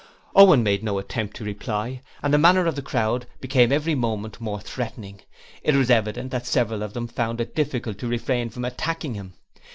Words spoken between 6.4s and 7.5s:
several of them found